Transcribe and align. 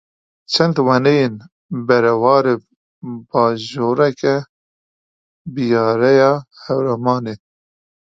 Çend 0.53 0.75
wêneyên 0.87 1.33
berêvara 1.87 2.55
bajarokê 3.29 4.37
Biyareya 5.53 6.31
Hewramanê. 6.61 7.35